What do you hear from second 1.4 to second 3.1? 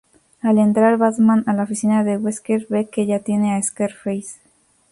a la oficina de Wesker ve que